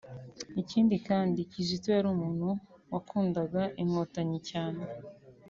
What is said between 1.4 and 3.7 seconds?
Kizito yari umuntu wakundaga